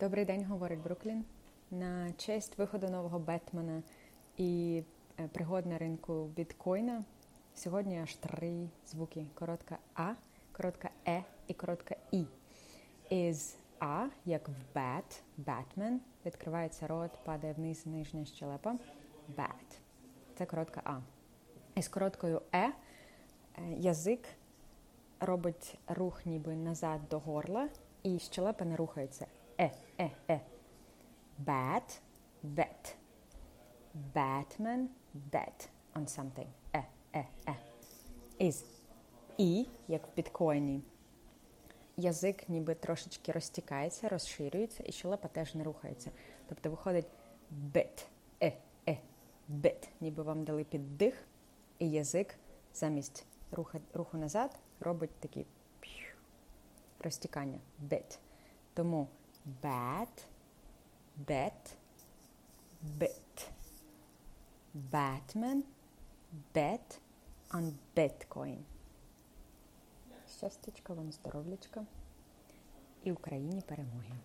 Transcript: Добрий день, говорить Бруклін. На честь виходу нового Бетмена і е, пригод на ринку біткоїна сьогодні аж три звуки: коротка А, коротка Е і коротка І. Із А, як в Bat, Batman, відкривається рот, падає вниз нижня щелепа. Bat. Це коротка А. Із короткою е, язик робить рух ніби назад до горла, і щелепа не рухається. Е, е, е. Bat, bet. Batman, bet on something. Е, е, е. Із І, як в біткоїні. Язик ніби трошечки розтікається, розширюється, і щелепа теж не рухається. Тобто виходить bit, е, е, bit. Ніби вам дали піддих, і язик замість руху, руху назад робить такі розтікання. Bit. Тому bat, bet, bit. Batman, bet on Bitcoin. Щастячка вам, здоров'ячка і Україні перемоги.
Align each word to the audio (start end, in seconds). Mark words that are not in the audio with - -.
Добрий 0.00 0.24
день, 0.24 0.44
говорить 0.44 0.82
Бруклін. 0.82 1.24
На 1.70 2.12
честь 2.12 2.58
виходу 2.58 2.88
нового 2.88 3.18
Бетмена 3.18 3.82
і 4.36 4.82
е, 5.20 5.28
пригод 5.28 5.66
на 5.66 5.78
ринку 5.78 6.24
біткоїна 6.24 7.04
сьогодні 7.54 7.98
аж 7.98 8.14
три 8.14 8.68
звуки: 8.86 9.26
коротка 9.34 9.78
А, 9.94 10.12
коротка 10.52 10.90
Е 11.08 11.24
і 11.46 11.54
коротка 11.54 11.96
І. 12.10 12.24
Із 13.10 13.56
А, 13.78 14.06
як 14.24 14.48
в 14.48 14.78
Bat, 14.78 15.20
Batman, 15.38 15.98
відкривається 16.26 16.86
рот, 16.86 17.10
падає 17.24 17.52
вниз 17.52 17.86
нижня 17.86 18.24
щелепа. 18.24 18.76
Bat. 19.36 19.78
Це 20.34 20.46
коротка 20.46 20.80
А. 20.84 21.00
Із 21.74 21.88
короткою 21.88 22.42
е, 22.54 22.72
язик 23.76 24.28
робить 25.20 25.78
рух 25.88 26.26
ніби 26.26 26.54
назад 26.54 27.00
до 27.10 27.18
горла, 27.18 27.68
і 28.02 28.18
щелепа 28.18 28.64
не 28.64 28.76
рухається. 28.76 29.26
Е, 29.60 29.70
е, 29.98 30.10
е. 30.28 30.40
Bat, 31.46 32.00
bet. 32.44 32.94
Batman, 34.14 34.88
bet 35.32 35.68
on 35.94 36.06
something. 36.06 36.46
Е, 36.74 36.84
е, 37.12 37.26
е. 37.48 37.56
Із 38.38 38.64
І, 39.38 39.66
як 39.88 40.06
в 40.06 40.10
біткоїні. 40.16 40.82
Язик 41.96 42.48
ніби 42.48 42.74
трошечки 42.74 43.32
розтікається, 43.32 44.08
розширюється, 44.08 44.82
і 44.86 44.92
щелепа 44.92 45.28
теж 45.28 45.54
не 45.54 45.64
рухається. 45.64 46.10
Тобто 46.48 46.70
виходить 46.70 47.06
bit, 47.72 48.06
е, 48.42 48.52
е, 48.88 48.98
bit. 49.50 49.88
Ніби 50.00 50.22
вам 50.22 50.44
дали 50.44 50.64
піддих, 50.64 51.24
і 51.78 51.90
язик 51.90 52.34
замість 52.74 53.26
руху, 53.52 53.80
руху 53.94 54.18
назад 54.18 54.56
робить 54.80 55.20
такі 55.20 55.46
розтікання. 57.00 57.58
Bit. 57.88 58.18
Тому 58.74 59.08
bat, 59.44 60.28
bet, 61.16 61.76
bit. 62.82 63.50
Batman, 64.72 65.64
bet 66.54 67.00
on 67.54 67.72
Bitcoin. 67.96 68.58
Щастячка 70.38 70.94
вам, 70.94 71.12
здоров'ячка 71.12 71.86
і 73.04 73.12
Україні 73.12 73.60
перемоги. 73.60 74.18